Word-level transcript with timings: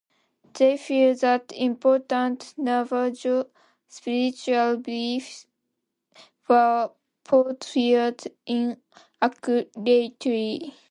They 0.53 0.77
feel 0.77 1.13
that 1.17 1.51
important 1.55 2.55
Navajo 2.57 3.51
spiritual 3.87 4.77
beliefs 4.77 5.45
were 6.49 6.89
portrayed 7.23 8.19
inaccurately. 8.47 10.73